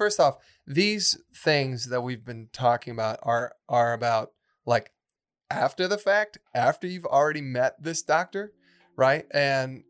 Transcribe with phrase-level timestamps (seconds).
[0.00, 4.30] first off, these things that we've been talking about are are about
[4.64, 4.92] like
[5.50, 8.54] after the fact, after you've already met this doctor,
[8.96, 9.26] right?
[9.30, 9.84] And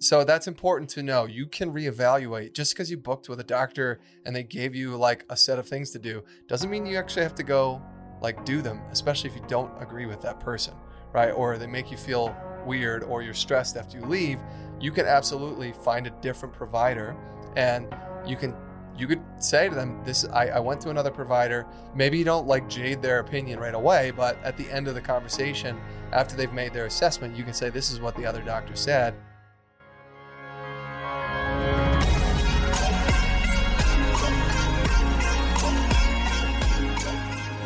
[0.00, 1.26] so that's important to know.
[1.26, 5.24] You can reevaluate just because you booked with a doctor and they gave you like
[5.30, 7.80] a set of things to do doesn't mean you actually have to go
[8.20, 10.74] like do them, especially if you don't agree with that person,
[11.12, 11.30] right?
[11.30, 12.34] Or they make you feel
[12.66, 14.40] weird or you're stressed after you leave.
[14.80, 17.16] You can absolutely find a different provider
[17.56, 17.94] and
[18.26, 18.56] you can
[18.96, 22.46] you could say to them this I, I went to another provider maybe you don't
[22.46, 25.80] like jade their opinion right away but at the end of the conversation
[26.12, 29.14] after they've made their assessment you can say this is what the other doctor said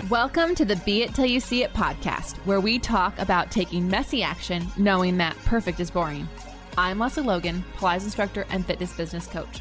[0.09, 3.87] Welcome to the Be It Till You See It podcast, where we talk about taking
[3.87, 6.26] messy action, knowing that perfect is boring.
[6.79, 9.60] I'm Lesley Logan, Pilates instructor and fitness business coach.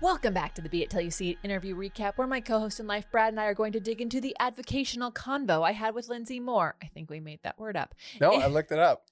[0.00, 2.60] Welcome back to the Be It Till You See It interview recap, where my co
[2.60, 5.72] host in life, Brad, and I are going to dig into the advocational convo I
[5.72, 6.76] had with Lindsay Moore.
[6.80, 7.96] I think we made that word up.
[8.20, 9.06] no i looked it up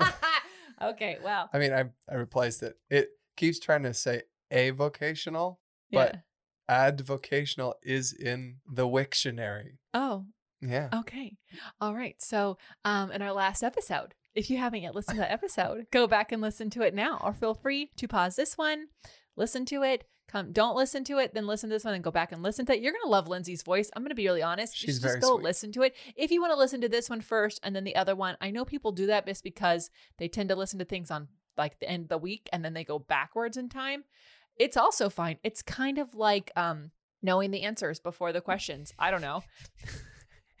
[0.82, 5.60] okay, well, i mean i, I replaced it it keeps trying to say a vocational
[5.92, 6.86] but yeah.
[6.86, 10.24] advocational is in the wiktionary Oh,
[10.62, 11.36] yeah Okay.
[11.80, 12.16] All right.
[12.18, 16.06] So, um, in our last episode, if you haven't yet listened to that episode, go
[16.06, 18.86] back and listen to it now, or feel free to pause this one,
[19.38, 20.04] listen to it.
[20.28, 22.66] Come, don't listen to it, then listen to this one and go back and listen
[22.66, 22.82] to it.
[22.82, 23.90] You're gonna love Lindsay's voice.
[23.96, 24.76] I'm gonna be really honest.
[24.76, 25.44] She's should very just go sweet.
[25.44, 25.96] listen to it.
[26.16, 28.50] If you want to listen to this one first and then the other one, I
[28.50, 31.88] know people do that just because they tend to listen to things on like the
[31.88, 34.04] end of the week and then they go backwards in time.
[34.56, 35.38] It's also fine.
[35.42, 36.90] It's kind of like um
[37.22, 38.92] knowing the answers before the questions.
[38.98, 39.42] I don't know.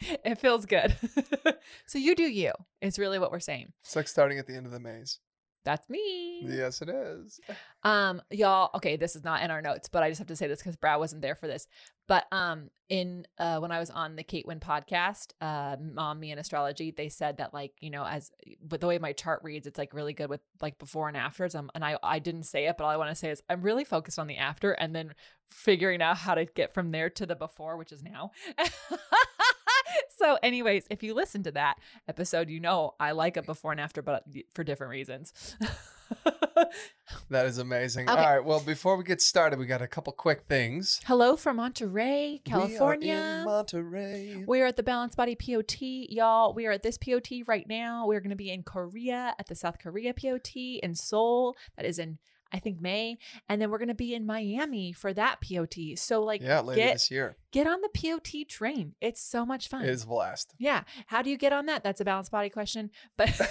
[0.00, 0.96] it feels good.
[1.86, 2.52] so you do you.
[2.80, 3.72] Is really what we're saying.
[3.82, 5.18] it's like starting at the end of the maze
[5.68, 6.46] That's me.
[6.46, 7.40] yes it is
[7.82, 10.46] Um, y'all, okay, this is not in our notes, but I just have to say
[10.46, 11.66] this because Brad wasn't there for this.
[12.06, 16.30] But um, in uh, when I was on the Kate Wynn podcast, uh, Mom Me
[16.30, 18.30] and Astrology, they said that like you know as
[18.70, 21.54] with the way my chart reads, it's like really good with like before and afters.
[21.54, 23.60] Um, and I I didn't say it, but all I want to say is I'm
[23.60, 25.12] really focused on the after, and then
[25.46, 28.30] figuring out how to get from there to the before, which is now.
[30.18, 31.78] so, anyways, if you listen to that
[32.08, 35.32] episode, you know I like a before and after, but for different reasons.
[37.30, 38.18] that is amazing Okay.
[38.18, 41.56] all right well before we get started we got a couple quick things Hello from
[41.56, 43.14] Monterey, California.
[43.14, 46.54] we are monterey at the Balanced Body POT, y'all.
[46.54, 48.06] We are at this POT right now.
[48.06, 51.56] We're going to be in Korea at the South Korea POT in Seoul.
[51.76, 52.18] That is in
[52.52, 55.74] I think May, and then we're going to be in Miami for that POT.
[55.96, 58.94] So like yeah later get this year get on the POT train.
[59.00, 59.84] It's so much fun.
[59.84, 60.84] it is a blast Yeah.
[61.06, 61.82] How do you get on that?
[61.84, 62.90] That's a balanced Body question.
[63.16, 63.38] But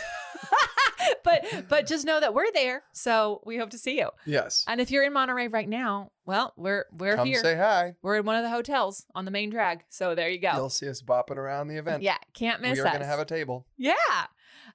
[1.23, 2.83] but but just know that we're there.
[2.93, 4.09] So we hope to see you.
[4.25, 7.41] yes And if you're in Monterey right now, well, we're we're come here.
[7.41, 9.83] say hi We're in one of the hotels on the main drag.
[9.89, 10.51] So there you go.
[10.55, 12.97] you'll see us bopping around the event Yeah, can't miss we are us.
[12.97, 13.93] to have a table yeah.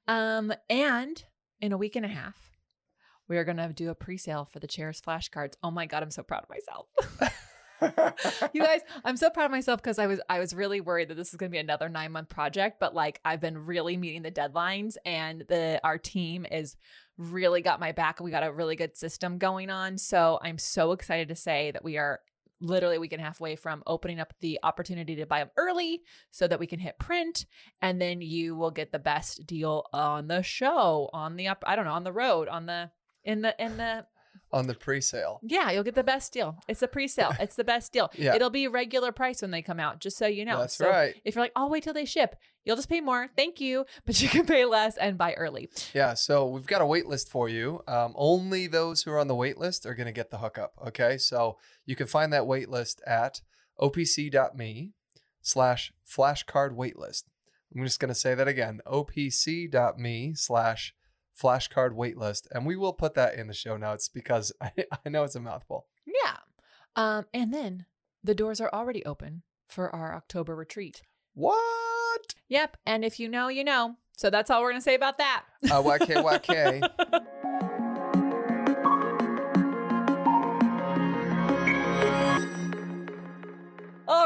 [0.09, 1.23] Um, and
[1.61, 2.35] in a week and a half,
[3.33, 5.55] we are gonna do a pre-sale for the chairs flashcards.
[5.63, 6.87] Oh my god, I'm so proud of myself.
[8.53, 11.15] you guys, I'm so proud of myself because I was I was really worried that
[11.15, 14.31] this is gonna be another nine month project, but like I've been really meeting the
[14.31, 16.77] deadlines and the our team is
[17.17, 18.21] really got my back.
[18.21, 19.97] We got a really good system going on.
[19.97, 22.21] So I'm so excited to say that we are
[22.61, 25.51] literally a week and a half away from opening up the opportunity to buy them
[25.57, 27.47] early so that we can hit print
[27.81, 31.75] and then you will get the best deal on the show on the up i
[31.75, 32.89] don't know on the road on the
[33.25, 34.07] in the in the
[34.51, 35.41] on the pre-sale.
[35.43, 36.59] Yeah you'll get the best deal.
[36.69, 37.33] It's a pre-sale.
[37.41, 38.11] It's the best deal.
[38.15, 38.35] Yeah.
[38.35, 40.59] it'll be regular price when they come out just so you know.
[40.61, 41.15] That's So right.
[41.25, 43.29] if you're like i'll wait till they ship you'll just pay more.
[43.37, 43.87] Thank you.
[44.07, 45.69] But you can pay less and buy early.
[45.95, 47.83] Yeah, so we've got a wait list for you.
[47.89, 50.73] Um, only those who are on the wait list are going to get the hookup.
[50.89, 51.57] Okay, so
[51.87, 53.41] you can find that wait list at
[53.81, 54.93] opc.me
[55.41, 57.25] slash flashcard waitlist.
[57.75, 58.81] I'm just going to say that again.
[58.87, 60.95] opc.me slash
[61.41, 62.47] flashcard waitlist.
[62.53, 64.71] And we will put that in the show notes because I,
[65.05, 65.87] I know it's a mouthful.
[66.07, 66.37] yeah
[66.97, 67.87] um and then
[68.23, 71.01] the doors are already open for our october retreat
[71.35, 72.35] What?
[72.49, 75.45] yep and if you know you know so that's all we're gonna say about that
[75.65, 77.25] Uh, YK, YK.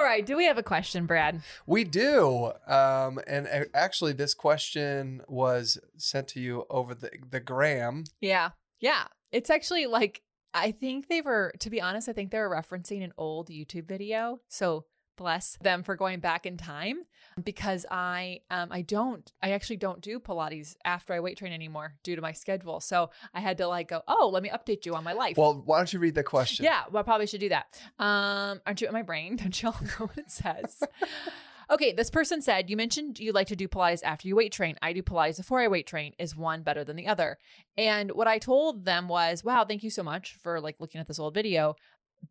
[0.06, 0.24] right.
[0.24, 1.42] Do we have a question, Brad?
[1.66, 2.52] We do.
[2.66, 8.04] Um, and actually, this question was sent to you over the, the gram.
[8.20, 8.50] Yeah.
[8.80, 9.04] Yeah.
[9.32, 10.22] It's actually like,
[10.54, 13.86] I think they were, to be honest, I think they were referencing an old YouTube
[13.86, 14.40] video.
[14.48, 14.86] So
[15.16, 17.04] bless them for going back in time
[17.42, 21.94] because I um I don't I actually don't do Pilates after I weight train anymore
[22.02, 22.80] due to my schedule.
[22.80, 25.36] So I had to like go, oh, let me update you on my life.
[25.36, 26.64] Well, why don't you read the question?
[26.64, 27.80] Yeah, well, I probably should do that.
[27.98, 29.36] Um, aren't you in my brain?
[29.46, 30.82] Don't you all know what it says?
[31.70, 34.76] okay, this person said, You mentioned you like to do Pilates after you weight train.
[34.82, 36.12] I do Pilates before I weight train.
[36.18, 37.38] Is one better than the other?
[37.76, 41.08] And what I told them was, Wow, thank you so much for like looking at
[41.08, 41.76] this old video.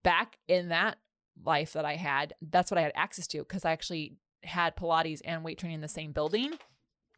[0.04, 0.98] Back in that
[1.44, 5.22] life that I had, that's what I had access to because I actually had Pilates
[5.26, 6.54] and weight training in the same building.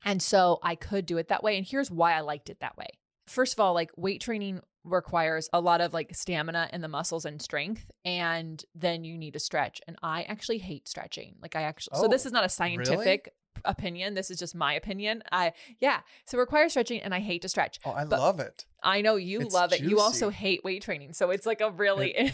[0.05, 1.57] And so I could do it that way.
[1.57, 2.87] And here's why I liked it that way.
[3.27, 7.25] First of all, like weight training requires a lot of like stamina in the muscles
[7.25, 11.61] and strength and then you need to stretch and i actually hate stretching like i
[11.63, 13.33] actually so this Oh, is not a scientific
[13.65, 17.41] opinion this is just my opinion i yeah so it requires stretching and i hate
[17.41, 18.65] to stretch Oh, I But- love it.
[18.83, 21.71] i know you It's love it you also hate weight training so it's like a
[21.71, 22.31] really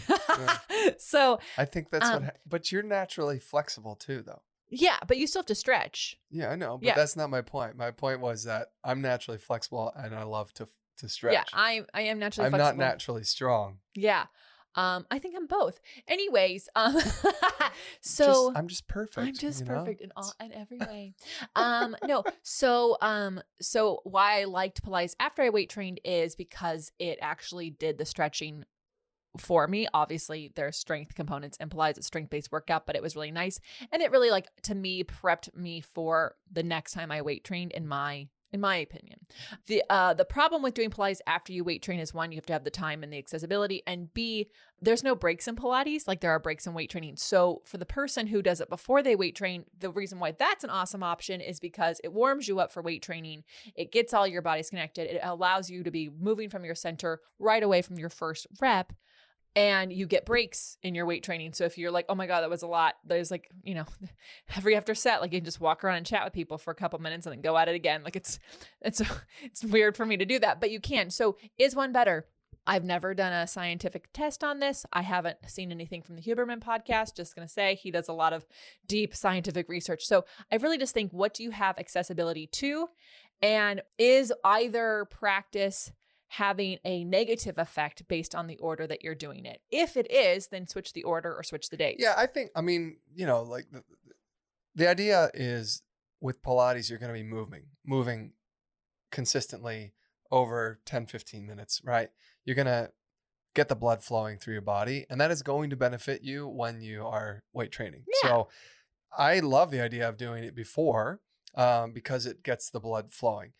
[0.98, 2.22] so I think that's Um, what.
[2.24, 4.42] Ha- but you're naturally flexible too, though.
[4.70, 6.94] yeah but you still have to stretch Yeah, I know, but Yeah.
[6.94, 7.76] that's not my point.
[7.76, 10.68] My point was that I'm naturally flexible and I love to
[10.98, 11.32] to stretch.
[11.34, 13.78] yeah i i am naturally I'm flexible not naturally strong.
[13.94, 14.24] yeah
[14.76, 16.96] um i think i'm both anyways um
[18.00, 19.18] so Just- I'm just perfect.
[19.26, 19.78] I'm just you know?
[19.80, 21.14] perfect in all in every way.
[21.56, 26.92] Um, no, so um, so why I liked Pilates after I weight trained is because
[26.98, 28.64] it actually did the stretching
[29.38, 29.88] for me.
[29.92, 33.32] Obviously, there's strength components in Pilates, it's a strength based workout, but it was really
[33.32, 33.58] nice,
[33.90, 37.72] and it really like to me prepped me for the next time I weight trained.
[37.72, 39.18] In my in my opinion,
[39.66, 42.46] the uh the problem with doing Pilates after you weight train is one, you have
[42.46, 44.48] to have the time and the accessibility, and B,
[44.80, 47.16] there's no breaks in Pilates like there are breaks in weight training.
[47.16, 50.62] So for the person who does it before they weight train, the reason why that's
[50.62, 53.42] an awesome option is because it warms you up for weight training.
[53.74, 55.10] It gets all your bodies connected.
[55.10, 58.92] It allows you to be moving from your center right away from your first rep.
[59.56, 61.52] And you get breaks in your weight training.
[61.52, 63.84] So if you're like, oh my God, that was a lot, there's like, you know,
[64.56, 66.74] every after set, like you can just walk around and chat with people for a
[66.74, 68.02] couple minutes and then go at it again.
[68.02, 68.38] Like it's
[68.80, 69.00] it's
[69.42, 71.10] it's weird for me to do that, but you can.
[71.10, 72.26] So is one better?
[72.66, 74.86] I've never done a scientific test on this.
[74.92, 77.14] I haven't seen anything from the Huberman podcast.
[77.14, 78.46] Just going to say he does a lot of
[78.86, 80.06] deep scientific research.
[80.06, 82.88] So I really just think what do you have accessibility to?
[83.42, 85.92] And is either practice
[86.36, 89.60] having a negative effect based on the order that you're doing it?
[89.70, 91.96] If it is, then switch the order or switch the days.
[91.98, 92.50] Yeah, I think.
[92.54, 93.82] I mean, you know, like the,
[94.74, 95.82] the idea is
[96.20, 98.32] with Pilates, you're going to be moving, moving
[99.10, 99.92] consistently
[100.30, 102.08] over 10, 15 minutes, right?
[102.44, 102.90] You're going to
[103.54, 106.80] get the blood flowing through your body, and that is going to benefit you when
[106.80, 108.04] you are weight training.
[108.22, 108.28] Yeah.
[108.28, 108.48] So
[109.16, 111.20] I love the idea of doing it before
[111.54, 113.52] um, because it gets the blood flowing.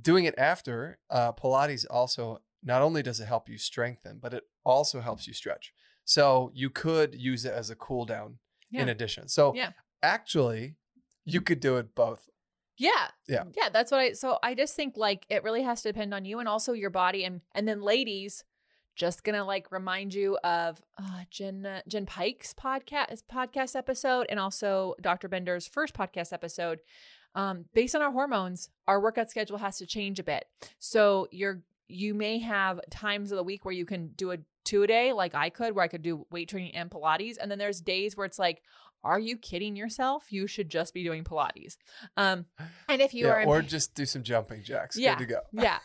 [0.00, 4.44] Doing it after, uh, Pilates also not only does it help you strengthen, but it
[4.64, 5.72] also helps you stretch.
[6.04, 8.38] So you could use it as a cool down
[8.72, 9.28] in addition.
[9.28, 9.70] So Yeah.
[10.02, 10.76] actually,
[11.24, 12.28] you could do it both.
[12.76, 13.08] Yeah.
[13.26, 13.44] Yeah.
[13.56, 16.24] Yeah, that's what I so I just think like it really has to depend on
[16.26, 18.44] you and also your body and and then ladies
[18.96, 24.38] just gonna like remind you of uh, Jen uh, Jen Pike's podcast podcast episode and
[24.38, 25.28] also Dr.
[25.28, 26.80] Bender's first podcast episode.
[27.36, 30.46] Um, based on our hormones, our workout schedule has to change a bit.
[30.78, 34.82] So you're you may have times of the week where you can do a two
[34.82, 37.58] a day, like I could, where I could do weight training and Pilates, and then
[37.58, 38.62] there's days where it's like,
[39.04, 40.24] are you kidding yourself?
[40.30, 41.76] You should just be doing Pilates.
[42.16, 42.46] Um,
[42.88, 44.98] and if you yeah, are in or just do some jumping jacks.
[44.98, 45.14] Yeah.
[45.14, 45.40] Good to go.
[45.52, 45.78] yeah.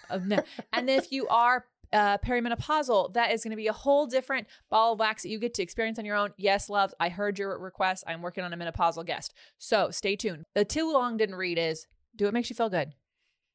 [0.74, 4.93] And if you are uh, perimenopausal, that is going to be a whole different ball
[4.93, 6.29] of wax that you get to experience on your own.
[6.38, 8.03] Yes, loves, I heard your request.
[8.07, 9.33] I'm working on a menopausal guest.
[9.57, 10.45] So stay tuned.
[10.55, 12.93] The too long didn't read is do what makes you feel good.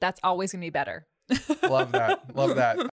[0.01, 1.07] That's always going to be better.
[1.63, 2.35] Love that.
[2.35, 2.79] Love that.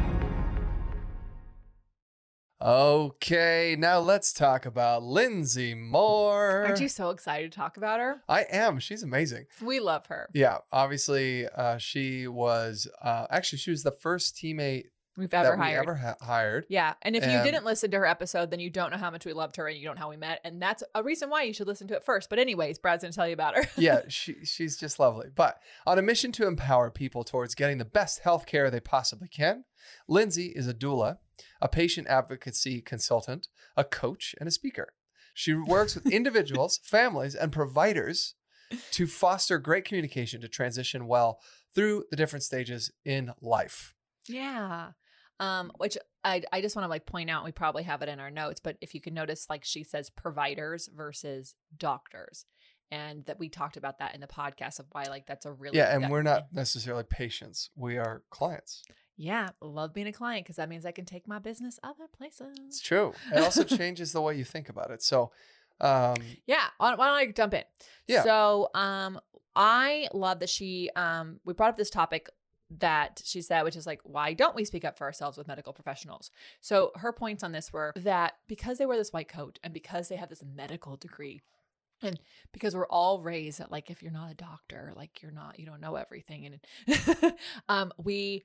[2.63, 6.63] Okay, now let's talk about Lindsay Moore.
[6.67, 8.21] Aren't you so excited to talk about her?
[8.29, 8.77] I am.
[8.79, 9.47] She's amazing.
[9.63, 10.29] We love her.
[10.33, 14.85] Yeah, obviously, uh, she was uh, actually she was the first teammate
[15.17, 15.83] We've ever that we hired.
[15.83, 16.65] ever ha- hired.
[16.69, 16.93] Yeah.
[17.01, 19.33] And if you didn't listen to her episode, then you don't know how much we
[19.33, 20.39] loved her and you don't know how we met.
[20.43, 22.29] And that's a reason why you should listen to it first.
[22.29, 23.67] But, anyways, Brad's going to tell you about her.
[23.75, 25.27] yeah, she she's just lovely.
[25.35, 29.27] But on a mission to empower people towards getting the best health care they possibly
[29.27, 29.65] can,
[30.07, 31.17] Lindsay is a doula,
[31.61, 34.93] a patient advocacy consultant, a coach, and a speaker.
[35.33, 38.35] She works with individuals, families, and providers
[38.91, 41.39] to foster great communication to transition well
[41.73, 43.93] through the different stages in life.
[44.27, 44.91] Yeah.
[45.39, 48.19] Um, which I, I just want to like point out, we probably have it in
[48.19, 52.45] our notes, but if you can notice, like she says providers versus doctors.
[52.93, 55.77] And that we talked about that in the podcast of why like that's a really
[55.77, 57.69] Yeah, and we're not necessarily patients.
[57.73, 58.83] We are clients.
[59.21, 62.57] Yeah, love being a client because that means I can take my business other places.
[62.65, 63.13] It's true.
[63.31, 65.03] It also changes the way you think about it.
[65.03, 65.31] So,
[65.79, 66.15] um,
[66.47, 67.63] Yeah, why don't I jump in?
[68.07, 68.23] Yeah.
[68.23, 69.19] So, um,
[69.55, 72.29] I love that she um we brought up this topic
[72.79, 75.73] that she said, which is like, why don't we speak up for ourselves with medical
[75.73, 76.31] professionals?
[76.59, 80.07] So her points on this were that because they wear this white coat and because
[80.07, 81.41] they have this medical degree.
[82.01, 82.19] And
[82.51, 85.67] because we're all raised that, like, if you're not a doctor, like you're not, you
[85.67, 87.35] don't know everything, and
[87.69, 88.43] um, we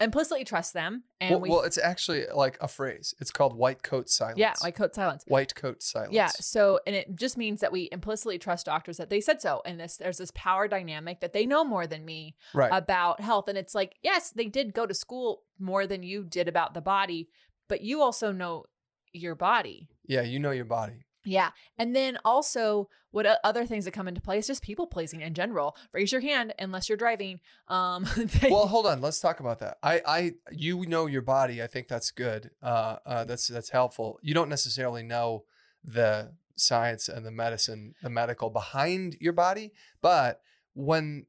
[0.00, 3.14] implicitly trust them, and well, we, well, it's actually like a phrase.
[3.20, 4.38] It's called white coat silence.
[4.38, 5.24] yeah, white coat silence.
[5.28, 6.12] white coat silence.
[6.12, 6.28] Yeah.
[6.28, 9.62] So, and it just means that we implicitly trust doctors that they said so.
[9.64, 12.70] And this, there's this power dynamic that they know more than me Right.
[12.72, 13.48] about health.
[13.48, 16.80] And it's like, yes, they did go to school more than you did about the
[16.80, 17.28] body,
[17.68, 18.64] but you also know
[19.12, 19.88] your body.
[20.06, 21.04] yeah, you know your body.
[21.24, 21.50] Yeah.
[21.78, 25.34] And then also, what other things that come into play is just people pleasing in
[25.34, 25.76] general.
[25.92, 27.40] Raise your hand unless you're driving.
[27.68, 29.00] Um, they- Well, hold on.
[29.00, 29.78] Let's talk about that.
[29.82, 31.62] I, I, you know your body.
[31.62, 32.50] I think that's good.
[32.62, 34.18] Uh, uh, that's that's helpful.
[34.22, 35.44] You don't necessarily know
[35.84, 40.40] the science and the medicine, the medical behind your body, but
[40.74, 41.26] when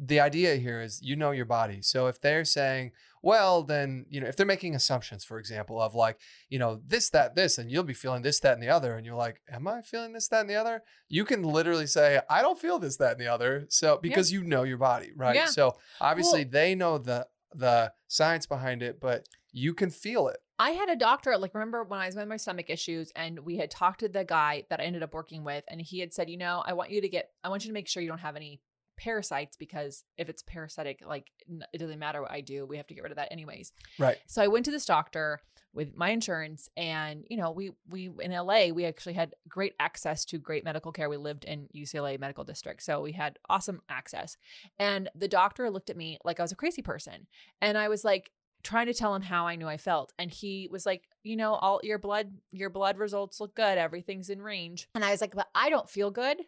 [0.00, 1.82] the idea here is you know your body.
[1.82, 5.94] So if they're saying, well, then, you know, if they're making assumptions, for example, of
[5.94, 8.96] like, you know, this, that, this, and you'll be feeling this, that, and the other,
[8.96, 10.82] and you're like, am I feeling this, that, and the other?
[11.08, 13.66] You can literally say, I don't feel this, that, and the other.
[13.70, 15.34] So because you know your body, right?
[15.34, 15.46] Yeah.
[15.46, 20.36] So obviously Well- they know the the science behind it, but you can feel it.
[20.58, 23.56] I had a doctor, like, remember when I was with my stomach issues and we
[23.56, 26.28] had talked to the guy that I ended up working with, and he had said,
[26.28, 28.18] you know, I want you to get, I want you to make sure you don't
[28.18, 28.60] have any
[28.98, 31.30] parasites because if it's parasitic, like,
[31.72, 33.72] it doesn't matter what I do, we have to get rid of that anyways.
[33.98, 34.18] Right.
[34.26, 35.40] So I went to this doctor
[35.74, 40.24] with my insurance and you know we we in LA we actually had great access
[40.24, 44.36] to great medical care we lived in UCLA medical district so we had awesome access
[44.78, 47.26] and the doctor looked at me like I was a crazy person
[47.60, 48.30] and I was like
[48.62, 51.54] trying to tell him how I knew I felt and he was like you know
[51.54, 55.34] all your blood your blood results look good everything's in range and I was like
[55.34, 56.38] but I don't feel good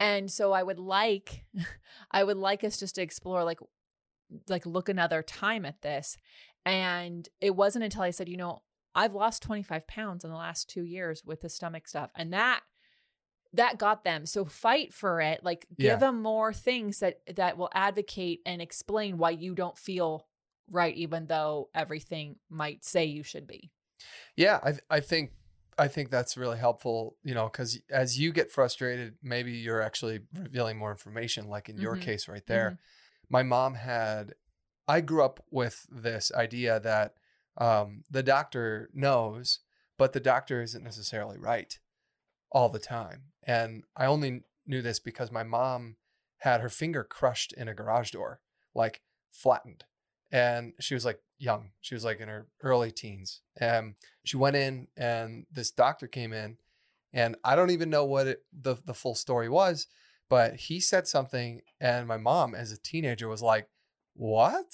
[0.00, 1.44] and so I would like
[2.10, 3.60] I would like us just to explore like
[4.48, 6.16] like look another time at this
[6.64, 8.62] and it wasn't until I said, you know,
[8.94, 12.10] I've lost 25 pounds in the last two years with the stomach stuff.
[12.16, 12.60] And that
[13.52, 14.26] that got them.
[14.26, 15.42] So fight for it.
[15.42, 15.96] Like give Yeah.
[15.96, 20.26] them more things that that will advocate and explain why you don't feel
[20.70, 23.72] right, even though everything might say you should be.
[24.36, 25.32] Yeah, I I think
[25.78, 30.20] I think that's really helpful, you know, because as you get frustrated, maybe you're actually
[30.34, 32.00] revealing more information, like in your Mhm.
[32.00, 32.78] case right there.
[33.28, 34.34] My mom had,
[34.88, 37.14] I grew up with this idea that
[37.56, 39.60] um, the doctor knows,
[39.96, 41.78] but the doctor isn't necessarily right
[42.50, 43.32] all the time.
[43.42, 45.96] And I only knew this because my mom
[46.38, 48.40] had her finger crushed in a garage door,
[48.74, 49.84] like flattened.
[50.32, 51.70] And she was like young.
[51.80, 53.40] She was like in her early teens.
[53.56, 53.94] And
[54.24, 56.56] she went in and this doctor came in
[57.12, 59.88] and I don't even know what it, the the full story was,
[60.28, 63.68] but he said something and my mom as a teenager was like,
[64.14, 64.66] "What?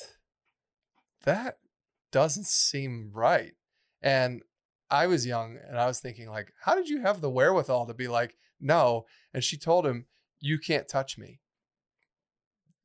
[1.24, 1.58] That
[2.12, 3.54] doesn't seem right."
[4.02, 4.42] And
[4.90, 7.94] I was young and I was thinking like, "How did you have the wherewithal to
[7.94, 10.06] be like, no?" And she told him,
[10.38, 11.40] "You can't touch me.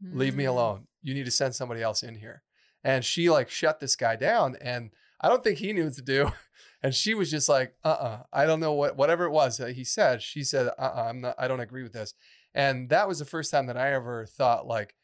[0.01, 0.49] Leave me Mm.
[0.49, 0.87] alone.
[1.01, 2.43] You need to send somebody else in here."
[2.83, 6.01] And she like shut this guy down and I don't think he knew what to
[6.01, 6.31] do.
[6.83, 9.83] And she was just like, uh-uh, I don't know what, whatever it was that he
[9.83, 12.15] said, she said, uh-uh, I'm not, I don't agree with this.
[12.55, 14.95] And that was the first time that I ever thought like,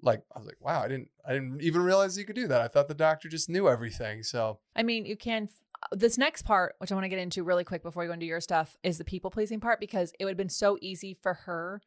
[0.00, 2.60] like I was like, wow, I didn't, I didn't even realize you could do that.
[2.60, 4.22] I thought the doctor just knew everything.
[4.22, 5.48] So I mean, you can.
[5.82, 8.12] uh, This next part, which I want to get into really quick before we go
[8.12, 11.14] into your stuff, is the people pleasing part because it would have been so easy
[11.20, 11.82] for her,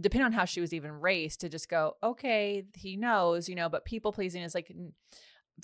[0.00, 3.68] depending on how she was even raised, to just go, okay, he knows, you know.
[3.68, 4.72] But people pleasing is like,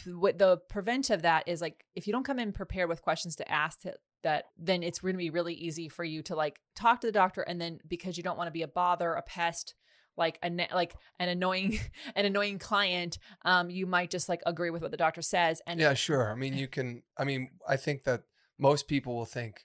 [0.06, 3.36] what the prevent of that is like, if you don't come in prepared with questions
[3.36, 6.60] to ask to, that, then it's going to be really easy for you to like
[6.76, 9.22] talk to the doctor, and then because you don't want to be a bother, a
[9.22, 9.74] pest,
[10.16, 11.78] like a like an annoying
[12.16, 15.80] an annoying client um you might just like agree with what the doctor says and
[15.80, 16.30] yeah, sure.
[16.30, 17.02] I mean, you can.
[17.16, 18.24] I mean, I think that
[18.58, 19.64] most people will think,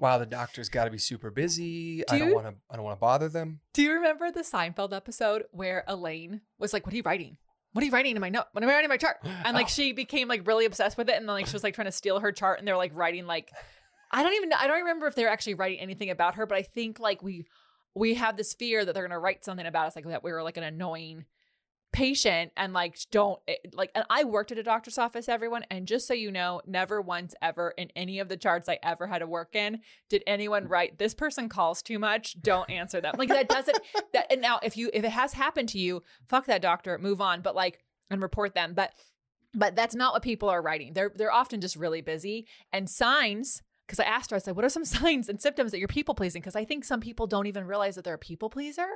[0.00, 2.02] wow, the doctor's got to be super busy.
[2.08, 2.54] I don't want to.
[2.70, 3.60] I don't want to bother them.
[3.72, 7.36] Do you remember the Seinfeld episode where Elaine was like, "What are you writing?
[7.72, 8.44] What are you writing in my note?
[8.52, 9.70] What am I writing in my chart?" And like Oh.
[9.70, 11.92] she became like really obsessed with it, and then like she was like trying to
[11.92, 13.50] steal her chart, and they're like writing like,
[14.10, 16.62] I don't even I don't remember if they're actually writing anything about her, but I
[16.62, 17.46] think like we
[17.94, 20.42] we have this fear that they're gonna write something about us, like that we were
[20.42, 21.24] like an annoying
[21.94, 25.86] patient and like don't eh, like and I worked at a doctor's office everyone and
[25.86, 29.20] just so you know never once ever in any of the charts I ever had
[29.20, 29.78] to work in
[30.10, 33.14] did anyone write this person calls too much don't answer them.
[33.16, 33.78] Like that doesn't
[34.12, 37.20] that and now if you if it has happened to you fuck that doctor move
[37.20, 37.78] on but like
[38.10, 38.74] and report them.
[38.74, 38.90] But
[39.54, 40.94] but that's not what people are writing.
[40.94, 44.64] They're they're often just really busy and signs because I asked her, I said, what
[44.64, 46.40] are some signs and symptoms that you're people pleasing?
[46.40, 48.88] Because I think some people don't even realize that they're a people pleaser.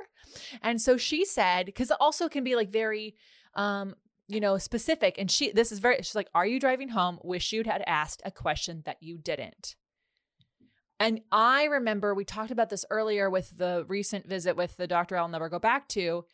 [0.61, 3.15] And so she said, because it also can be like very,
[3.55, 3.95] um,
[4.27, 5.15] you know, specific.
[5.17, 7.19] And she, this is very, she's like, are you driving home?
[7.23, 9.75] Wish you'd had asked a question that you didn't.
[10.99, 15.17] And I remember we talked about this earlier with the recent visit with the doctor
[15.17, 16.25] I'll never go back to.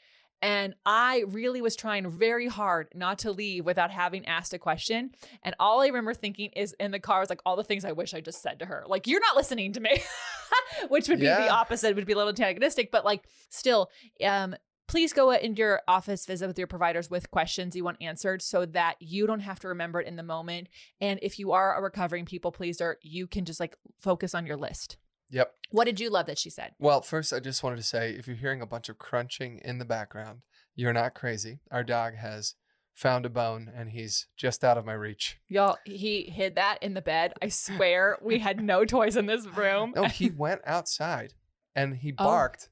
[0.45, 5.09] And I really was trying very hard not to leave without having asked a question.
[5.41, 7.93] And all I remember thinking is in the car was like all the things I
[7.93, 8.83] wish I just said to her.
[8.85, 10.03] Like, you're not listening to me,
[10.89, 13.89] which would be the opposite, would be a little antagonistic, but like still,
[14.23, 14.55] um,
[14.87, 18.67] please go into your office visit with your providers with questions you want answered so
[18.67, 20.69] that you don't have to remember it in the moment.
[21.01, 24.57] And if you are a recovering people pleaser, you can just like focus on your
[24.57, 24.97] list.
[25.35, 25.53] Yep.
[25.71, 26.71] What did you love that she said?
[26.79, 29.79] Well, first, I just wanted to say if you're hearing a bunch of crunching in
[29.79, 30.39] the background,
[30.75, 31.59] you're not crazy.
[31.71, 32.55] Our dog has
[32.93, 35.37] found a bone and he's just out of my reach.
[35.49, 37.33] Y'all, he hid that in the bed.
[37.41, 39.91] I swear we had no toys in this room.
[39.93, 41.33] No, he went outside
[41.75, 42.23] and he Oh.
[42.23, 42.69] barked,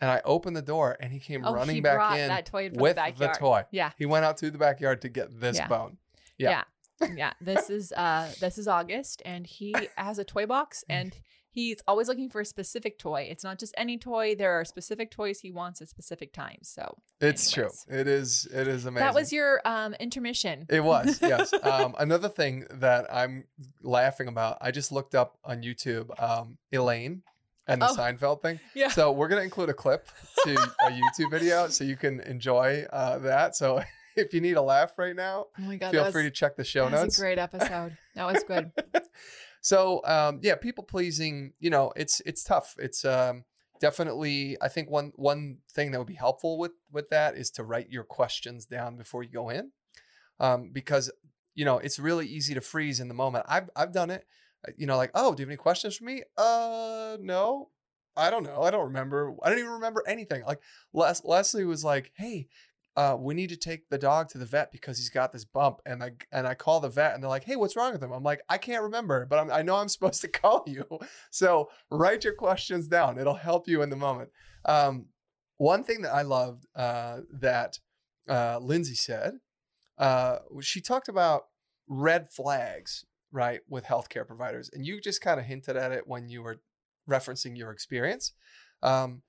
[0.00, 2.46] and I opened the door and he came Oh, running he back brought in that
[2.46, 3.34] toy with the backyard.
[3.38, 3.64] toy.
[3.70, 3.90] Yeah.
[3.98, 5.68] He went out to the backyard to get this Yeah.
[5.68, 5.98] bone.
[6.38, 6.62] Yeah.
[7.02, 7.08] Yeah.
[7.14, 7.32] Yeah.
[7.42, 11.14] This is uh this is August and he has a toy box and
[11.56, 13.26] he's always looking for a specific toy.
[13.30, 14.34] It's not just any toy.
[14.34, 16.68] There are specific toys he wants at specific times.
[16.68, 17.84] So It's Anyways.
[17.86, 17.98] true.
[17.98, 18.46] It is.
[18.52, 19.06] It is amazing.
[19.06, 20.66] that was your um intermission.
[20.68, 21.52] It was, yes.
[21.62, 23.44] Um, another thing that I'm
[23.82, 27.22] laughing about, I just looked up on YouTube um, Elaine
[27.66, 27.96] and the Oh.
[27.96, 28.60] Seinfeld thing.
[28.74, 28.88] Yeah.
[28.88, 30.06] So we're going to include a clip
[30.44, 33.56] to a YouTube video so you can enjoy uh, that.
[33.56, 33.82] So
[34.16, 35.90] if you need a laugh right now, oh my god.
[35.92, 37.18] feel that free to check the show that was notes.
[37.18, 37.96] a great episode.
[38.14, 38.70] That was good.
[39.66, 42.76] So um, yeah, people pleasing, you know, it's it's tough.
[42.78, 43.42] It's um,
[43.80, 44.56] definitely.
[44.62, 47.90] I think one one thing that would be helpful with with that is to write
[47.90, 49.72] your questions down before you go in,
[50.38, 51.10] um, because
[51.56, 53.44] you know it's really easy to freeze in the moment.
[53.48, 54.24] I've I've done it.
[54.68, 56.22] Uh, You know, like oh, do you have any questions for me?
[56.38, 57.70] Uh, no.
[58.18, 58.62] I don't know.
[58.62, 59.34] I don't remember.
[59.42, 60.44] I don't even remember anything.
[60.44, 60.60] Like
[60.92, 62.46] Les- Lesley was like, "Hey,
[62.96, 65.80] uh, we need to take the dog to the vet because he's got this bump."
[65.86, 68.12] And I and I call the vet, and they're like, "Hey, what's wrong with him?"
[68.12, 70.84] I'm like, "I can't remember, but I'm, I know I'm supposed to call you."
[71.30, 73.18] So write your questions down.
[73.18, 74.30] It'll help you in the moment.
[74.64, 75.06] Um,
[75.58, 77.78] one thing that I loved uh, that
[78.28, 79.34] uh, Lindsay said,
[79.98, 81.44] uh, she talked about
[81.88, 86.28] red flags, right, with healthcare providers, and you just kind of hinted at it when
[86.28, 86.60] you were
[87.08, 88.32] referencing your experience.
[88.82, 89.22] Um,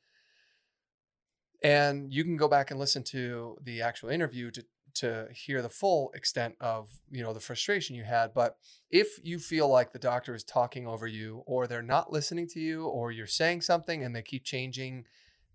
[1.64, 4.64] and you can go back and listen to the actual interview to
[4.98, 8.58] to hear the full extent of you know the frustration you had but
[8.90, 12.60] if you feel like the doctor is talking over you or they're not listening to
[12.60, 15.06] you or you're saying something and they keep changing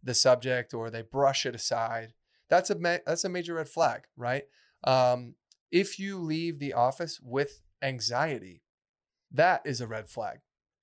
[0.02, 2.12] the subject or they brush it aside
[2.48, 4.44] that's a ma- that's a major red flag right?
[4.84, 5.34] Um,
[5.70, 8.62] if you leave the office with anxiety
[9.32, 10.38] that is a red flag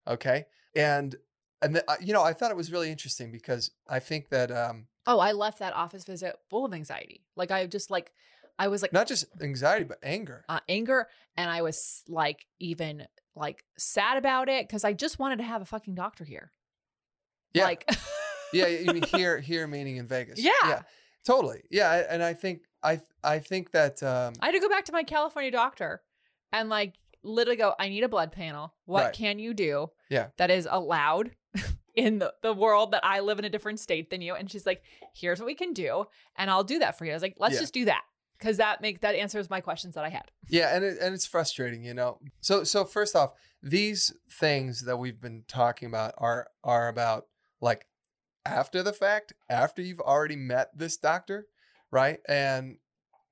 [0.08, 0.46] okay?
[0.76, 1.16] And
[1.62, 4.52] and the, uh, you know i thought it was really interesting because i think that
[4.52, 7.24] um, Oh, I left that office visit full of anxiety.
[7.36, 8.12] Like I just like
[8.58, 11.08] I was like not just anxiety but anger uh, anger
[11.38, 15.62] and I was like even like sad about it because I just wanted to have
[15.62, 16.52] a fucking doctor here.
[17.54, 17.90] yeah Like
[18.54, 20.52] yeah you mean here here meaning in vegas Yeah.
[20.66, 20.82] yeah
[21.26, 24.86] totally yeah and i think i i think that um I had to go back
[24.86, 26.02] to my California doctor
[26.52, 28.74] and like literally go, I need a blood panel.
[28.86, 29.14] What Right.
[29.14, 29.88] can you do?
[30.10, 30.28] Yeah.
[30.38, 31.32] That is allowed
[32.00, 34.34] in the, the world that I live in a different state than you.
[34.36, 34.82] And she's like,
[35.14, 36.06] here's what we can do.
[36.38, 37.12] And I'll do that for you.
[37.12, 37.60] I was like, let's Yeah.
[37.62, 38.04] just do that.
[38.40, 40.32] Cause that make that answers my questions that I had.
[40.48, 42.20] Yeah, and it, and it's frustrating, you know.
[42.40, 47.26] So so first off, these things that we've been talking about are are about
[47.60, 47.86] like
[48.46, 51.48] after the fact, after you've already met this doctor,
[51.92, 52.20] right?
[52.30, 52.78] And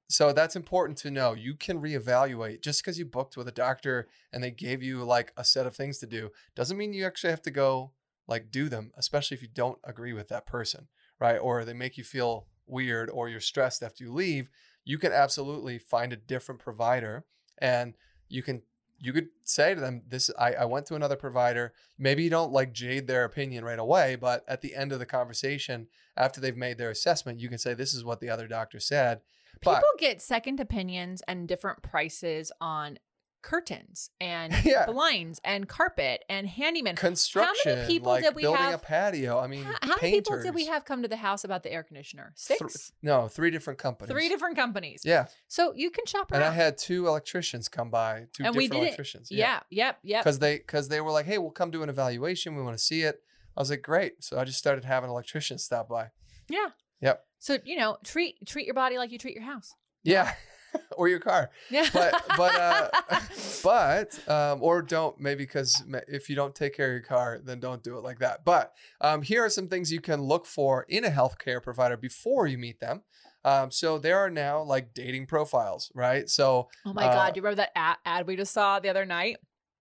[0.10, 1.34] so that's important to know.
[1.34, 5.32] You can reevaluate just because you booked with a doctor and they gave you like
[5.38, 7.92] a set of things to do doesn't mean you actually have to go
[8.28, 10.88] like do them, especially if you don't agree with that person,
[11.20, 11.38] right?
[11.38, 14.50] Or they make you feel weird or you're stressed after you leave
[14.88, 17.26] you can absolutely find a different provider
[17.58, 17.96] and
[18.30, 18.62] you can
[19.00, 22.54] you could say to them this I, I went to another provider maybe you don't
[22.54, 26.56] like jade their opinion right away but at the end of the conversation after they've
[26.56, 29.20] made their assessment you can say this is what the other doctor said
[29.60, 33.00] People but get second opinions and different prices on
[33.42, 34.86] curtains and Yeah.
[34.86, 36.96] blinds and carpet and handyman.
[36.96, 40.18] construction How many people like did we building a patio i mean How, how many
[40.18, 42.34] people did we have come to the house about the air conditioner?
[42.48, 42.92] Th- Six?
[43.02, 45.02] no three different companies Three different companies.
[45.06, 46.42] yeah So you can shop around.
[46.42, 50.24] and i had two electricians come by two And different electricians yeah, yep, yep.
[50.24, 52.56] because they because they were like, "Hey, we'll come do an evaluation.
[52.56, 53.22] We want to see it."
[53.56, 56.10] I was like, "Great!" So I just started having electricians stop by.
[56.50, 56.68] Yeah.
[57.02, 57.24] Yep.
[57.40, 59.74] So, you know, treat treat your body like you treat your house.
[60.04, 60.34] Yeah,
[60.98, 61.88] or your car, Yeah.
[61.94, 62.90] but but uh,
[63.64, 67.60] but um, or don't maybe because if you don't take care of your car, then
[67.60, 68.46] don't do it like that.
[68.46, 72.48] But um, here are some things you can look for in a healthcare provider before
[72.48, 73.04] you meet them.
[73.46, 76.30] Um, so there are now like dating profiles, right?
[76.30, 77.34] So oh my uh, God.
[77.34, 79.38] Do you remember that ad, ad we just saw the other night?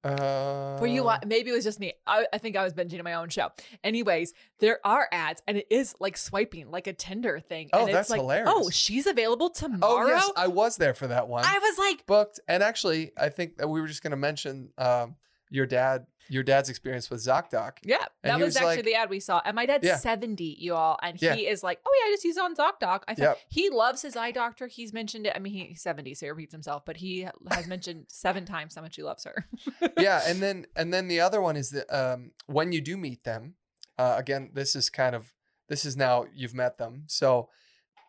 [0.07, 1.93] Uh, Were you maybe it was just me.
[2.07, 3.51] I, I think I was binging my own show.
[3.85, 7.71] Anyways, there are ads and it is like swiping, like a Tinder thing.
[7.73, 8.51] Oh, and it's that's like, hilarious.
[8.53, 10.05] Oh, she's available tomorrow.
[10.05, 11.45] Oh yes, I was there for that one.
[11.45, 14.71] I was like, booked and actually i think that we were just going to mention
[14.79, 15.17] um,
[15.51, 17.75] your dad your dad's experience with ZocDoc.
[17.85, 19.41] yeah, that was, was actually like- the ad we saw.
[19.45, 19.97] And my dad's Yeah.
[19.97, 20.99] 70, you all.
[21.01, 21.37] And Yeah.
[21.37, 23.03] he is like, oh, yeah, I just use on ZocDoc.
[23.07, 23.39] I thought Yep.
[23.49, 24.67] he loves his eye doctor.
[24.67, 25.35] He's mentioned it.
[25.37, 28.83] I mean, he's 70, so he repeats himself, but he has mentioned seven times how
[28.83, 29.47] much he loves her.
[29.99, 33.23] yeah, and then and then the other one is that um, when you do meet
[33.23, 33.55] them,
[33.97, 35.33] uh, again, this is kind of
[35.69, 37.05] this is now you've met them.
[37.07, 37.51] So,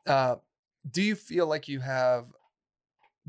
[0.07, 0.37] uh,
[0.89, 2.33] do you feel like you have?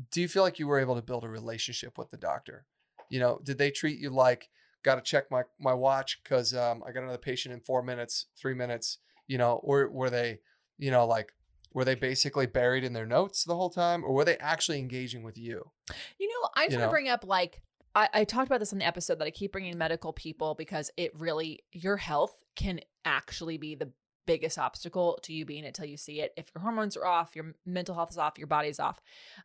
[0.09, 2.65] Do you feel like you were able to build a relationship with the doctor?
[3.09, 4.49] You know, did they treat you like
[4.83, 8.27] got to check my my watch because um, I got another patient in four minutes,
[8.37, 8.99] three minutes?
[9.27, 10.39] You know, or were they,
[10.77, 11.33] you know, like
[11.73, 15.23] were they basically buried in their notes the whole time, or were they actually engaging
[15.23, 15.71] with you?
[16.19, 17.61] You know, I just want to bring up like
[17.95, 20.91] I, I talked about this in the episode that I keep bringing medical people because
[20.97, 23.91] it really your health can actually be the
[24.25, 26.33] biggest obstacle to you being it till you see it.
[26.37, 29.01] If your hormones are off, your mental health is off, your body's off.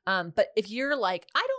[0.07, 1.54] Um, but if you're like, I don't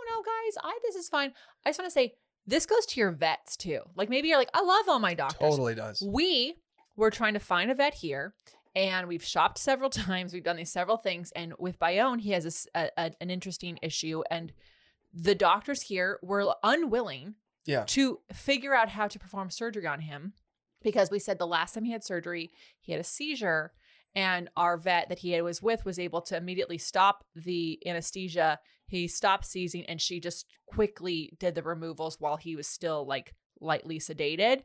[0.46, 1.32] guys, I this is fine.
[1.64, 2.14] I just want to say
[2.46, 3.80] this goes to your vets too.
[3.96, 5.38] Like maybe you're like, I love all my doctors.
[5.50, 6.02] Totally does.
[6.06, 6.54] We
[6.96, 8.34] were trying to find a vet here
[8.74, 10.32] and we've shopped several times.
[10.32, 11.32] We've done these several things.
[11.34, 14.22] And with Bayonne, he has a a- an interesting issue.
[14.30, 14.52] And
[15.12, 17.84] the doctors here were unwilling Yeah.
[17.88, 20.34] to figure out how to perform surgery on him
[20.82, 23.72] because we said the last time he had surgery, he had a seizure.
[24.14, 28.58] And our vet that he was with was able to immediately stop the anesthesia.
[28.86, 33.34] He stopped seizing and she just quickly did the removals while he was still like
[33.60, 34.62] lightly sedated.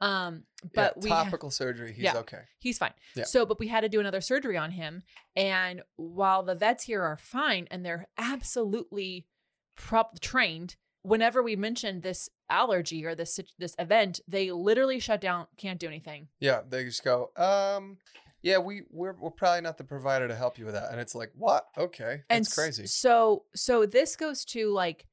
[0.00, 1.92] Um, but yeah, we topical surgery.
[1.92, 2.18] He's Yeah.
[2.18, 2.42] okay.
[2.60, 2.94] he's fine.
[3.16, 3.24] Yeah.
[3.24, 5.02] So, but we had to do another surgery on him.
[5.34, 9.26] And while the vets here are fine and they're absolutely
[9.76, 15.46] prop trained, whenever we mentioned this allergy or this this event, they literally shut down,
[15.56, 16.28] can't do anything.
[16.38, 17.98] Yeah, they just go, um,
[18.42, 21.14] yeah, we we're we're probably not the provider to help you with that, and it's
[21.14, 21.66] like, what?
[21.76, 22.86] Okay, and that's s- crazy.
[22.86, 25.06] So, so this goes to like,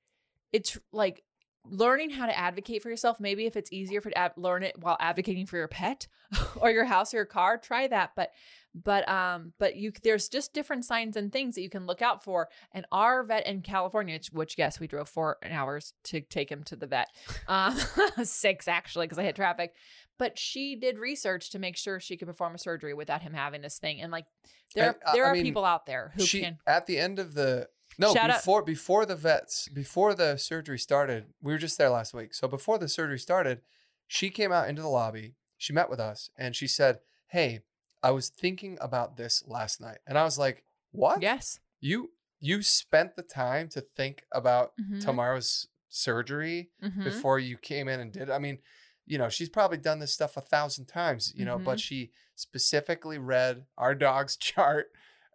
[0.51, 1.23] it's like
[1.69, 3.19] learning how to advocate for yourself.
[3.19, 6.07] Maybe if it's easier for to learn it while advocating for your pet
[6.57, 8.11] or your house or your car, try that.
[8.15, 8.31] But,
[8.73, 12.23] but, um, but you there's just different signs and things that you can look out
[12.23, 12.49] for.
[12.71, 16.63] And our vet in California, which, which yes, we drove four hours to take him
[16.65, 17.07] to the vet,
[17.47, 17.75] um,
[18.23, 19.73] six actually because I hit traffic.
[20.17, 23.61] But she did research to make sure she could perform a surgery without him having
[23.61, 23.99] this thing.
[24.01, 24.25] And like,
[24.73, 26.57] there, And, there I are mean, people out there who she can.
[26.65, 30.79] at the end of the no Shout out- before before the vets before the surgery
[30.79, 31.33] started.
[31.41, 33.61] We were just there last week, so before the surgery started,
[34.07, 35.35] she came out into the lobby.
[35.57, 37.61] She met with us, and she said, "Hey,
[38.03, 41.21] I was thinking about this last night," and I was like, "What?
[41.21, 41.59] Yes.
[41.79, 45.01] You you spent the time to think about Mhm.
[45.01, 47.03] tomorrow's surgery?" Mhm.
[47.05, 48.23] before you came in and did.
[48.23, 48.31] it.
[48.31, 48.59] I mean,
[49.05, 51.65] you know, she's probably done this stuff a thousand times, you know, Mm-hmm.
[51.65, 54.91] but she specifically read our dog's chart,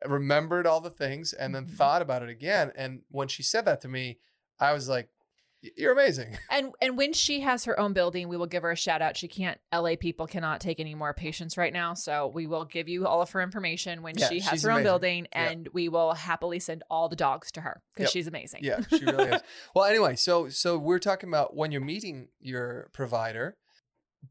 [0.06, 1.70] remembered all the things, and then Mhm.
[1.76, 2.72] thought about it again.
[2.74, 4.18] And when she said that to me,
[4.58, 5.08] I was like,
[5.76, 6.38] You're amazing.
[6.50, 9.16] And and when she has her own building, we will give her a shout out.
[9.16, 11.94] She can't LA people cannot take any more patients right now.
[11.94, 14.82] So we will give you all of her information when Yeah, she has her own
[14.82, 18.12] building and we will happily send all the dogs to her because Yep.
[18.12, 18.64] she's amazing.
[18.64, 19.42] Yeah, she really is.
[19.74, 23.56] Well, anyway, so so we're talking about when you're meeting your provider,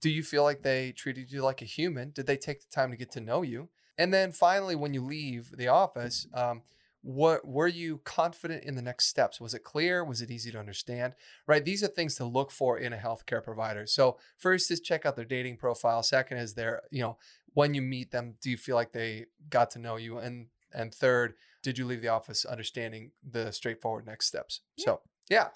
[0.01, 2.11] do you feel like they treated you like a human?
[2.11, 3.69] Did they take the time to get to know you?
[3.97, 6.63] And then finally, when you leave the office, um,
[7.01, 9.39] what were you confident in the next steps?
[9.39, 10.03] Was it clear?
[10.03, 11.13] Was it easy to understand?
[11.47, 11.63] Right?
[11.63, 13.85] These are things to look for in a healthcare provider.
[13.85, 16.03] So first is check out their dating profile.
[16.03, 17.17] Second is their, you know,
[17.53, 20.17] when you meet them, do you feel like they got to know you?
[20.17, 21.33] And and third,
[21.63, 24.62] did you leave the office understanding the straightforward next steps?
[24.77, 25.47] So yeah.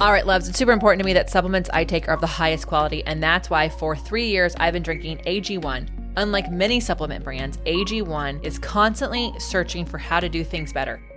[0.00, 2.26] All right, loves, it's super important to me that supplements I take are of the
[2.26, 5.99] highest quality, and that's why for three years I've been drinking AG1.
[6.16, 11.00] Unlike many supplement brands, AG1 is constantly searching for how to do things better.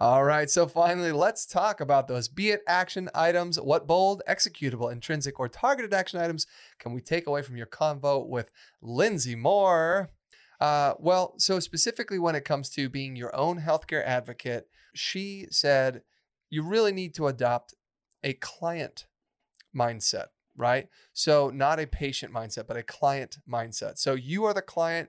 [0.00, 0.48] All right.
[0.48, 3.60] So finally, let's talk about those be it action items.
[3.60, 6.46] What bold, executable, intrinsic, or targeted action items
[6.78, 10.10] can we take away from your convo with Lindsay Moore?
[10.60, 16.02] Uh, well, so specifically when it comes to being your own healthcare advocate, she said
[16.48, 17.74] you really need to adopt
[18.22, 19.06] a client
[19.76, 20.88] mindset, right?
[21.12, 23.98] So not a patient mindset, but a client mindset.
[23.98, 25.08] So you are the client.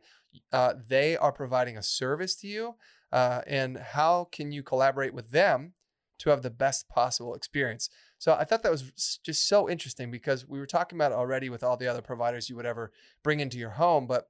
[0.52, 2.76] Uh, they are providing a service to you
[3.12, 5.74] uh, and how can you collaborate with them
[6.20, 7.90] to have the best possible experience?
[8.18, 11.64] So i thought that was just so interesting because we were talking about already with
[11.64, 12.92] all the other providers you would ever
[13.24, 14.26] bring into your home but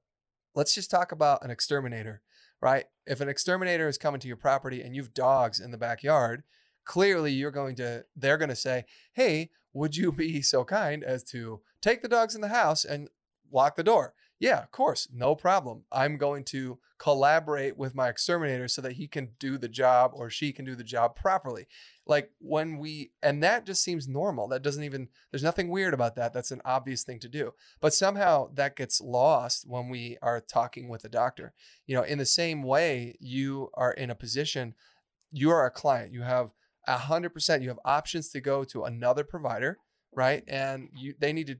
[0.55, 2.21] let's just talk about an exterminator
[2.61, 2.85] right?
[3.05, 6.43] If an exterminator is coming to your property and you've dogs in the backyard
[6.85, 11.23] clearly you're going to they're going to say hey would you be so kind as
[11.23, 13.09] to take the dogs in the house and
[13.51, 15.83] lock the door yeah, of course, no problem.
[15.91, 20.29] I'm going to collaborate with my exterminator so that he can do the job or
[20.29, 21.67] she can do the job properly.
[22.07, 24.47] Like when we, and that just seems normal.
[24.47, 26.33] That doesn't even, there's nothing weird about that.
[26.33, 27.53] That's an obvious thing to do.
[27.81, 31.53] But somehow that gets lost when we are talking with a doctor.
[31.85, 34.73] You know, in the same way, you are in a position,
[35.31, 36.51] you are a client, you have
[36.87, 39.79] a hundred percent, you have options to go to another provider,
[40.13, 40.43] right?
[40.47, 41.57] And you, they need to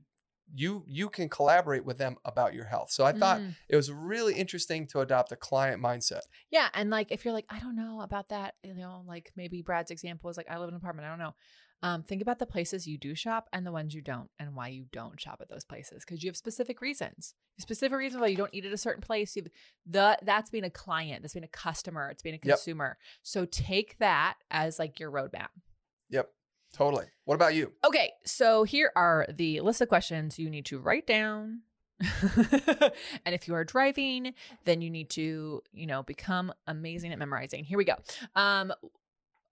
[0.54, 2.90] you you can collaborate with them about your health.
[2.90, 3.54] So I thought Mm.
[3.68, 6.22] it was really interesting to adopt a client mindset.
[6.50, 9.62] Yeah, and like if you're like, I don't know about that, you know, like maybe
[9.62, 11.34] Brad's example is like, I live in an apartment, I don't know.
[11.82, 14.68] Um, think about the places you do shop and the ones you don't, and why
[14.68, 17.34] you don't shop at those places because you have specific reasons.
[17.58, 19.34] Specific reasons why you don't eat at a certain place.
[19.34, 19.48] You've,
[19.86, 22.56] the that's being a client, that's being a customer, it's being a Yep.
[22.56, 22.98] consumer.
[23.22, 25.48] So take that as like your roadmap.
[26.10, 26.28] Yep,
[26.72, 27.06] totally.
[27.24, 27.72] What about you?
[27.84, 31.60] Okay, so here are the list of questions you need to write down.
[32.00, 37.64] and if you are driving, then you need to, you know, become amazing at memorizing.
[37.64, 37.96] Here we go.
[38.34, 38.72] Um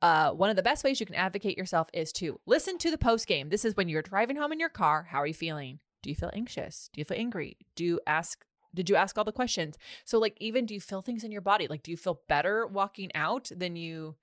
[0.00, 2.98] uh, one of the best ways you can advocate yourself is to listen to the
[2.98, 3.48] post game.
[3.48, 5.08] This is when you're driving home in your car.
[5.10, 5.80] How are you feeling?
[6.02, 6.88] Do you feel anxious?
[6.92, 7.56] Do you feel angry?
[7.74, 9.76] Do you ask did you ask all the questions?
[10.04, 11.66] So like even do you feel things in your body?
[11.68, 14.14] Like do you feel better walking out than you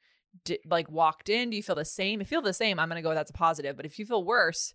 [0.44, 1.50] di- like walked in?
[1.50, 2.22] Do you feel the same?
[2.22, 3.76] If you feel the same, I'm gonna go that's a positive.
[3.78, 4.74] But if you feel worse,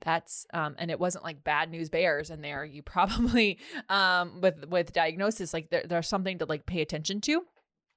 [0.00, 4.66] that's um and it wasn't like bad news bears in there you probably um with
[4.68, 7.42] with diagnosis like there, there's something to like pay attention to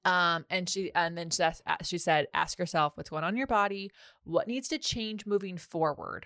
[0.06, 3.38] um and she and then she, asked- she said ask yourself what's going on in
[3.38, 3.91] your body
[4.24, 6.26] what needs to change moving forward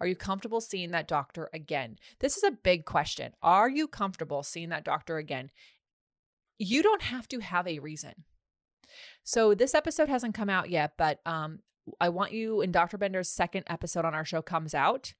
[0.00, 4.42] are you comfortable seeing that doctor again this is a big question are you comfortable
[4.42, 5.50] seeing that doctor again
[6.56, 8.24] you don't have to have a reason
[9.24, 11.60] so this episode hasn't come out yet but um
[11.98, 12.98] I want you in Dr.
[12.98, 15.14] Bender's second episode on our show comes out.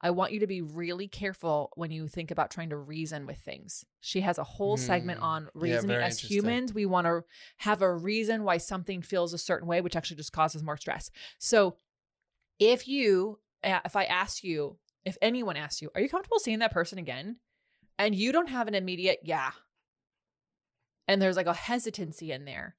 [0.00, 3.38] I want you to be really careful when you think about trying to reason with
[3.38, 3.84] things.
[4.00, 5.24] She has a whole segment Hmm.
[5.24, 5.88] on reasoning.
[5.88, 7.22] very As humans, we want to
[7.58, 11.10] have a reason why something feels a certain way, which actually just causes more stress.
[11.38, 11.76] So,
[12.58, 16.72] if you, if I ask you, if anyone asks you, are you comfortable seeing that
[16.72, 17.36] person again?
[17.98, 19.52] And you don't have an immediate, yeah.
[21.06, 22.74] And there's like a hesitancy in there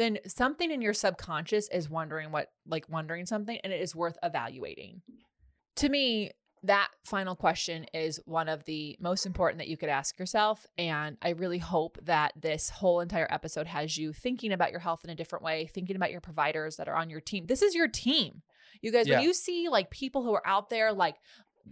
[0.00, 4.16] then something in your subconscious is wondering what like wondering something and it is worth
[4.22, 5.02] evaluating.
[5.76, 6.30] To me
[6.62, 11.16] that final question is one of the most important that you could ask yourself and
[11.22, 15.08] i really hope that this whole entire episode has you thinking about your health in
[15.08, 17.46] a different way thinking about your providers that are on your team.
[17.46, 18.42] This is your team.
[18.82, 19.16] You guys Yeah.
[19.16, 21.16] when you see like people who are out there like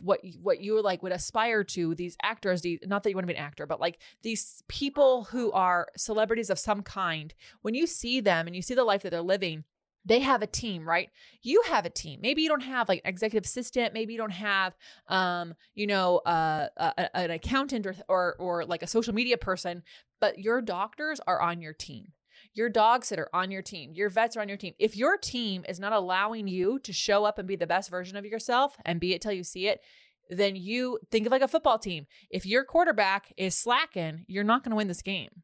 [0.03, 3.33] what what you like would aspire to these actors these not that you want to
[3.33, 7.87] be an actor but like these people who are celebrities of some kind when you
[7.87, 9.65] see them and you see the life that they're living
[10.05, 11.11] they have a team right?
[11.43, 12.21] You have a team.
[12.23, 14.77] Maybe you don't have like an executive assistant maybe you don't have
[15.09, 19.83] um you know uh, a, an accountant or, or or like a social media person
[20.21, 22.13] but your doctors are on your team
[22.55, 24.75] your dog sitter on your team, your vets are on your team.
[24.79, 28.17] If your team is not allowing you to show up and be the best version
[28.17, 29.81] of yourself and be it till you see it,
[30.31, 32.07] then you think of like a football team.
[32.31, 35.43] If your quarterback is slacking, you're not going to win this game.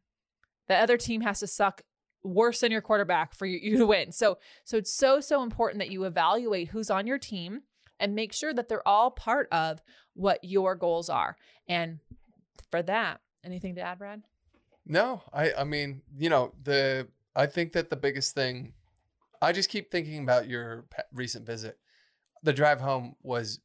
[0.69, 1.83] The other team has to suck
[2.23, 4.13] worse than your quarterback for you, you to win.
[4.13, 7.63] So, so it's so so important that you evaluate who's on your team
[8.01, 9.81] and make sure that they're all part of
[10.15, 11.37] what your goals are.
[11.69, 12.01] And
[12.71, 14.23] for that, anything to add, Brad?
[14.87, 18.75] No, I I mean, you know, the I think that the biggest thing
[19.41, 21.79] I just keep thinking about your recent visit.
[22.43, 23.61] The drive home was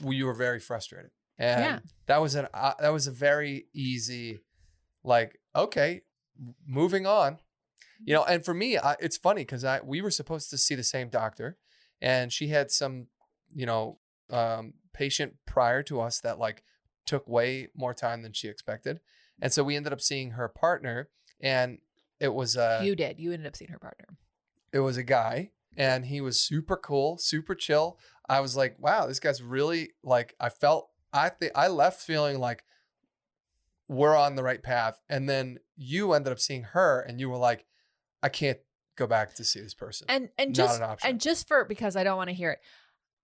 [0.00, 1.10] you were very frustrated.
[1.38, 1.78] And Yeah.
[2.06, 4.40] that was an uh, that was a very easy
[5.04, 6.02] like okay,
[6.66, 7.38] moving on.
[8.04, 10.74] You know, and for me, I, it's funny cuz I we were supposed to see
[10.74, 11.56] the same doctor
[12.00, 13.08] and she had some,
[13.54, 13.98] you know,
[14.30, 16.62] um patient prior to us that like
[17.06, 19.00] took way more time than she expected.
[19.40, 21.08] And so we ended up seeing her partner
[21.40, 21.78] and
[22.20, 23.18] it was uh you did.
[23.18, 24.06] You ended up seeing her partner.
[24.72, 27.98] it was a guy and he was super cool, super chill.
[28.28, 32.38] I was like, wow, this guy's really like I felt I think I left feeling
[32.38, 32.64] like
[33.88, 35.00] we're on the right path.
[35.08, 37.66] And then you ended up seeing her and you were like,
[38.22, 38.58] I can't
[38.96, 40.06] go back to see this person.
[40.08, 41.10] and and Not just an option.
[41.10, 42.58] and just for because I don't want to hear it,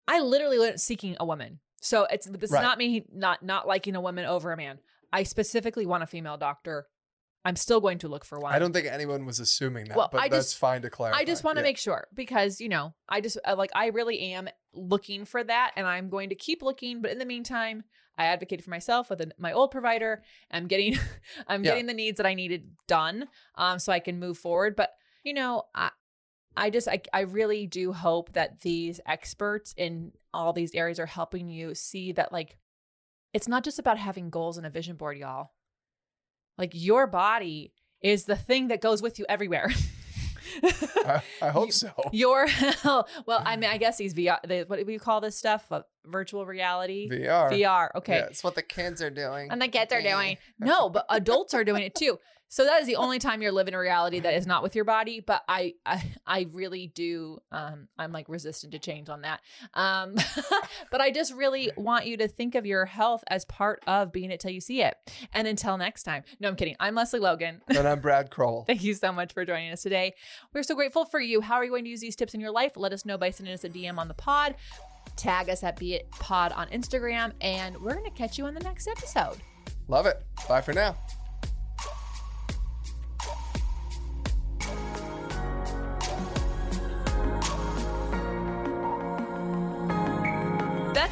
[0.07, 1.59] I literally went seeking a woman.
[1.81, 2.59] So it's this Right.
[2.59, 4.79] is not me not not liking a woman over a man.
[5.13, 6.87] I specifically want a female doctor.
[7.43, 8.53] I'm still going to look for one.
[8.53, 11.19] I don't think anyone was assuming that, Well, but I that's just- fine to clarify.
[11.19, 11.69] I just want to Yeah.
[11.69, 15.85] make sure because you know I just like I really am looking for that, and
[15.85, 17.01] I'm going to keep looking.
[17.01, 17.83] But in the meantime,
[18.17, 20.23] I advocated for myself with my old provider.
[20.49, 20.97] I'm getting
[21.47, 21.71] I'm Yeah.
[21.71, 24.75] getting the needs that I needed done, um, so I can move forward.
[24.75, 24.91] But
[25.23, 25.91] you know, I
[26.57, 31.05] I just I I really do hope that these experts in all these areas are
[31.05, 32.57] helping you see that like
[33.35, 35.51] it's not just about having goals and a vision board, y'all.
[36.57, 39.69] Like your body is the thing that goes with you everywhere.
[40.63, 41.91] I, I hope You- so.
[42.13, 42.47] Your
[42.85, 44.39] well, I mean, I guess these VR.
[44.47, 45.69] They, what do we call this stuff?
[45.69, 47.09] Uh, virtual reality.
[47.09, 47.51] VR.
[47.51, 47.89] VR.
[47.95, 48.17] Okay.
[48.19, 49.49] Yeah, it's what the kids are doing.
[49.51, 52.17] And the kids are doing no, but adults are doing it too.
[52.47, 54.85] So that is the only time you're living a reality that is not with your
[54.85, 55.19] body.
[55.19, 57.39] But I, I, I really do.
[57.51, 59.41] Um, I'm like resistant to change on that.
[59.73, 60.15] Um,
[60.91, 64.31] but I just really want you to think of your health as part of being
[64.31, 64.95] it till you see it.
[65.33, 66.23] And until next time.
[66.39, 66.75] No, I'm kidding.
[66.79, 67.61] I'm Lesley Logan.
[67.67, 68.63] and I'm Brad Crowell.
[68.67, 70.13] Thank you so much for joining us today.
[70.53, 71.41] We're so grateful for you.
[71.41, 72.73] How are you going to use these tips in your life?
[72.75, 74.55] Let us know by sending us a DM on the pod.
[75.15, 78.53] Tag us at Be It Pod on Instagram, and we're going to catch you on
[78.53, 79.37] the next episode.
[79.87, 80.21] Love it.
[80.47, 80.95] Bye for now.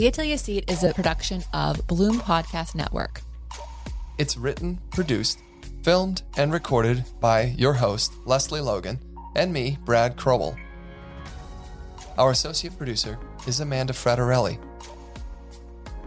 [0.00, 3.20] Be It Till You See It is a production of Bloom Podcast Network.
[4.16, 5.40] It's written, produced,
[5.82, 8.98] filmed, and recorded by your host, Lesley Logan,
[9.36, 10.56] and me, Brad Crowell.
[12.16, 14.58] Our associate producer is Amanda Fraterelli.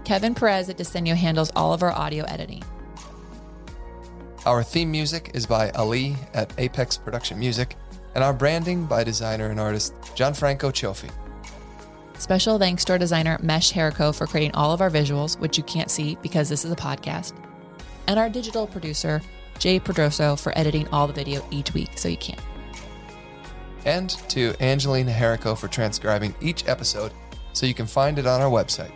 [0.06, 2.64] Kevin Perez at Disenyo handles all of our audio editing.
[4.48, 7.76] Our theme music is by Ali at Apex Production Music,
[8.16, 11.12] and our branding by designer and artist Gianfranco Cioffi.
[12.18, 15.64] Special thanks to our designer Mesh Herico for creating all of our visuals, which you
[15.64, 17.34] can't see because this is a podcast,
[18.07, 19.22] and our digital producer
[19.59, 22.41] Jay Pedroso for editing all the video each week so you can't.
[23.86, 27.11] And to Angelina Herico for transcribing each episode
[27.53, 28.91] so you can find it on our website.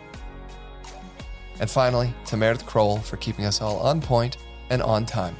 [1.60, 4.38] And finally, to Meredith Crowell for keeping us all on point
[4.70, 5.36] and on time.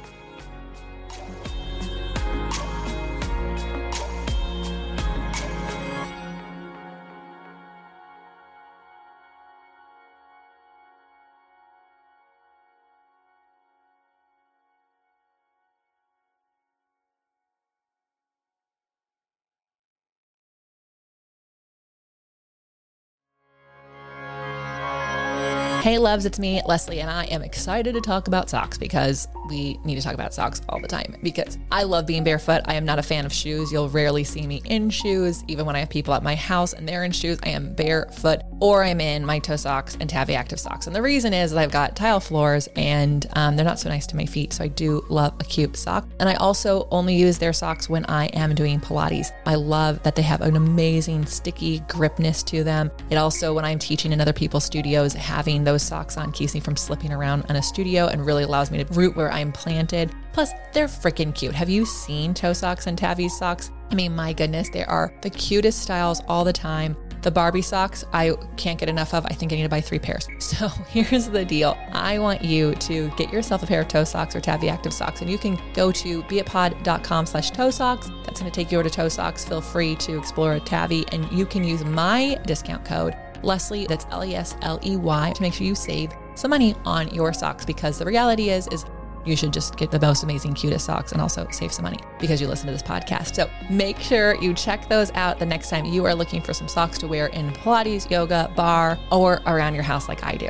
[25.99, 29.95] Loves, it's me, Lesley, and I am excited to talk about socks because we need
[29.95, 31.17] to talk about socks all the time.
[31.21, 32.61] Because I love being barefoot.
[32.65, 33.69] I am not a fan of shoes.
[33.69, 35.43] You'll rarely see me in shoes.
[35.49, 38.41] Even when I have people at my house and they're in shoes, I am barefoot
[38.61, 40.87] or I'm in my ToeSox and Tavi Active socks.
[40.87, 44.15] And the reason is I've got tile floors and um, they're not so nice to
[44.15, 44.53] my feet.
[44.53, 46.07] So I do love a cute sock.
[46.19, 49.31] And I also only use their socks when I am doing Pilates.
[49.45, 52.89] I love that they have an amazing sticky gripness to them.
[53.09, 56.59] It also, when I'm teaching in other people's studios, having those socks on keeps me
[56.59, 60.13] from slipping around in a studio and really allows me to root where I'm planted.
[60.31, 61.53] Plus, they're freaking cute.
[61.55, 63.71] Have you seen ToeSox and Tavi's socks?
[63.91, 66.95] I mean, my goodness, they are the cutest styles all the time.
[67.21, 69.25] The Barbie socks, I can't get enough of.
[69.25, 70.27] I think I need to buy three pairs.
[70.39, 71.77] So here's the deal.
[71.91, 75.29] I want you to get yourself a pair of ToeSox or Tavi Active socks, and
[75.29, 78.07] you can go to beitpod.com slash toesox.
[78.25, 79.47] That's going to take you over to ToeSox.
[79.47, 84.05] Feel free to explore a Tavi, and you can use my discount code Lesley, that's
[84.11, 87.33] L E S L E Y, to make sure you save some money on your
[87.33, 88.85] socks because the reality is, is
[89.25, 92.41] you should just get the most amazing, cutest socks and also save some money because
[92.41, 93.35] you listen to this podcast.
[93.35, 96.67] So make sure you check those out the next time you are looking for some
[96.67, 100.49] socks to wear in Pilates, yoga, barre, or around your house like I do.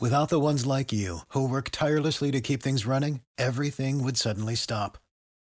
[0.00, 4.54] Without the ones like you, who work tirelessly to keep things running, everything would suddenly
[4.54, 4.96] stop.